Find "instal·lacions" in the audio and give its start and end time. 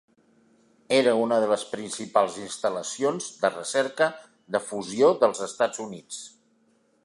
2.45-3.27